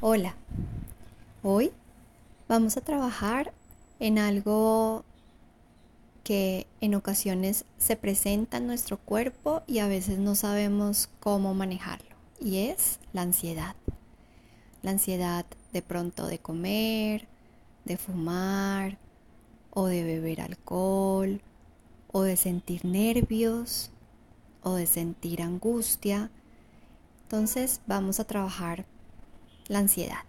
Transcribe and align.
Hola, 0.00 0.34
hoy 1.42 1.72
vamos 2.46 2.76
a 2.76 2.82
trabajar 2.82 3.54
en 4.00 4.18
algo 4.18 5.04
que 6.24 6.66
en 6.80 6.94
ocasiones 6.94 7.64
se 7.78 7.96
presenta 7.96 8.58
en 8.58 8.66
nuestro 8.66 8.98
cuerpo 8.98 9.62
y 9.66 9.78
a 9.78 9.88
veces 9.88 10.18
no 10.18 10.34
sabemos 10.34 11.08
cómo 11.20 11.54
manejarlo 11.54 12.16
y 12.38 12.66
es 12.66 12.98
la 13.12 13.22
ansiedad. 13.22 13.76
La 14.82 14.90
ansiedad 14.90 15.46
de 15.72 15.80
pronto 15.80 16.26
de 16.26 16.38
comer, 16.38 17.26
de 17.84 17.96
fumar 17.96 18.98
o 19.70 19.86
de 19.86 20.04
beber 20.04 20.42
alcohol 20.42 21.40
o 22.12 22.22
de 22.22 22.36
sentir 22.36 22.84
nervios 22.84 23.90
o 24.62 24.74
de 24.74 24.86
sentir 24.86 25.40
angustia. 25.40 26.30
Entonces 27.22 27.80
vamos 27.86 28.20
a 28.20 28.24
trabajar 28.24 28.84
la 29.68 29.78
ansiedad. 29.78 30.24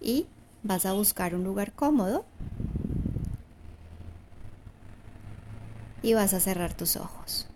Y 0.00 0.26
vas 0.62 0.86
a 0.86 0.92
buscar 0.92 1.34
un 1.34 1.44
lugar 1.44 1.72
cómodo 1.72 2.24
y 6.02 6.14
vas 6.14 6.34
a 6.34 6.40
cerrar 6.40 6.74
tus 6.74 6.96
ojos. 6.96 7.46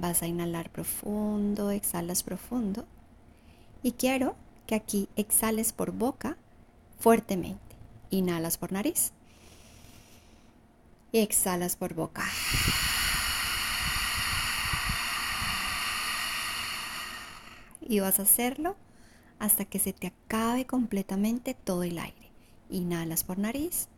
Vas 0.00 0.22
a 0.22 0.26
inhalar 0.26 0.70
profundo, 0.70 1.70
exhalas 1.70 2.22
profundo. 2.22 2.86
Y 3.82 3.92
quiero 3.92 4.36
que 4.66 4.74
aquí 4.74 5.08
exhales 5.16 5.72
por 5.72 5.92
boca 5.92 6.36
fuertemente. 6.98 7.58
Inhalas 8.10 8.58
por 8.58 8.72
nariz 8.72 9.12
y 11.12 11.20
exhalas 11.20 11.76
por 11.76 11.94
boca. 11.94 12.24
Y 17.80 18.00
vas 18.00 18.18
a 18.18 18.22
hacerlo 18.22 18.76
hasta 19.38 19.64
que 19.64 19.78
se 19.78 19.92
te 19.92 20.08
acabe 20.08 20.66
completamente 20.66 21.54
todo 21.54 21.82
el 21.82 21.98
aire. 21.98 22.30
Inhalas 22.70 23.24
por 23.24 23.38
nariz. 23.38 23.88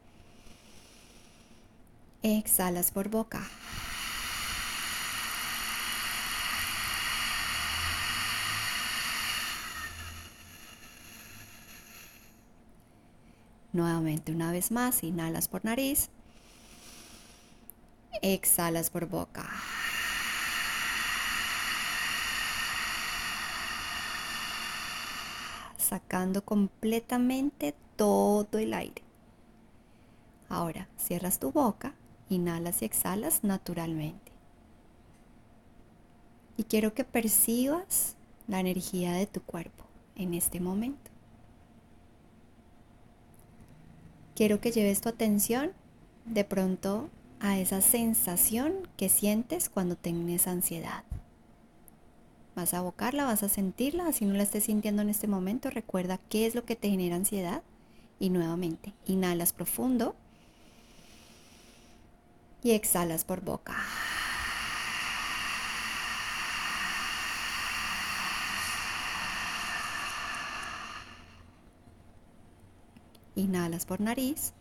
Exhalas 2.23 2.91
por 2.91 3.09
boca. 3.09 3.43
Nuevamente 13.73 14.33
una 14.33 14.51
vez 14.51 14.71
más, 14.73 15.03
inhalas 15.05 15.49
por 15.49 15.65
nariz. 15.65 16.11
Exhalas 18.21 18.91
por 18.91 19.07
boca. 19.07 19.49
Sacando 25.91 26.45
completamente 26.45 27.75
todo 27.97 28.59
el 28.59 28.75
aire. 28.75 29.03
Ahora 30.49 30.89
cierras 30.97 31.41
tu 31.41 31.51
boca, 31.51 31.95
inhalas 32.29 32.83
y 32.83 32.85
exhalas 32.85 33.43
naturalmente. 33.43 34.31
Y 36.57 36.63
quiero 36.63 36.95
que 36.95 37.03
percibas 37.03 38.15
la 38.47 38.61
energía 38.61 39.15
de 39.15 39.27
tu 39.27 39.43
cuerpo 39.43 39.85
en 40.15 40.35
este 40.35 40.61
momento. 40.61 41.11
Quiero 44.37 44.61
que 44.61 44.71
lleves 44.71 45.01
tu 45.01 45.09
atención 45.09 45.73
de 46.25 46.45
pronto 46.45 47.11
a 47.41 47.59
esa 47.59 47.81
sensación 47.81 48.75
que 48.97 49.09
sientes 49.09 49.69
cuando 49.69 49.97
tienes 49.97 50.47
ansiedad. 50.47 51.03
Vas 52.55 52.75
a 52.75 52.79
abocarla, 52.79 53.25
vas 53.25 53.43
a 53.43 53.49
sentirla, 53.49 54.07
así 54.07 54.25
no 54.25 54.35
la 54.35 54.43
estés 54.43 54.65
sintiendo 54.65 55.03
en 55.03 55.09
este 55.09 55.27
momento. 55.27 55.71
Recuerda 55.71 56.19
qué 56.29 56.47
es 56.47 56.55
lo 56.55 56.65
que 56.65 56.77
te 56.77 56.91
genera 56.91 57.17
ansiedad. 57.17 57.63
Y 58.19 58.29
nuevamente, 58.31 58.93
inhalas 59.07 59.53
profundo 59.53 60.15
y 62.63 62.73
exhalas 62.73 63.25
por 63.25 63.41
boca. 63.41 63.77
Inhalas 73.37 73.87
por 73.87 74.01
nariz. 74.01 74.53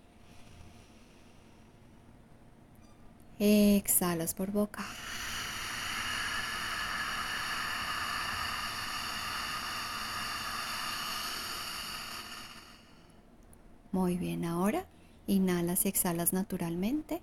Exhalas 3.39 4.33
por 4.33 4.51
boca. 4.51 4.85
Muy 13.91 14.17
bien, 14.17 14.45
ahora 14.45 14.85
inhalas 15.29 15.85
y 15.85 15.89
exhalas 15.89 16.33
naturalmente. 16.33 17.21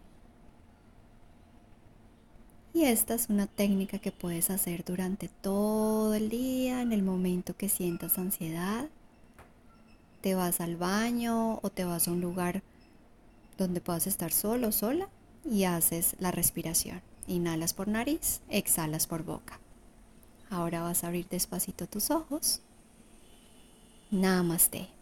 Y 2.72 2.84
esta 2.84 3.14
es 3.14 3.28
una 3.30 3.46
técnica 3.46 3.98
que 3.98 4.12
puedes 4.12 4.50
hacer 4.50 4.84
durante 4.84 5.28
todo 5.28 6.14
el 6.14 6.28
día, 6.28 6.82
en 6.82 6.92
el 6.92 7.02
momento 7.02 7.56
que 7.56 7.68
sientas 7.68 8.18
ansiedad. 8.18 8.88
Te 10.20 10.34
vas 10.34 10.60
al 10.60 10.76
baño 10.76 11.58
o 11.62 11.70
te 11.70 11.84
vas 11.84 12.06
a 12.06 12.12
un 12.12 12.20
lugar 12.20 12.62
donde 13.56 13.80
puedas 13.80 14.06
estar 14.06 14.32
solo 14.32 14.72
sola 14.72 15.08
y 15.44 15.64
haces 15.64 16.16
la 16.18 16.30
respiración. 16.30 17.00
Inhalas 17.26 17.72
por 17.72 17.88
nariz, 17.88 18.42
exhalas 18.50 19.06
por 19.06 19.24
boca. 19.24 19.58
Ahora 20.50 20.82
vas 20.82 21.02
a 21.02 21.08
abrir 21.08 21.28
despacito 21.28 21.86
tus 21.86 22.10
ojos. 22.10 22.60
Namaste. 24.10 24.95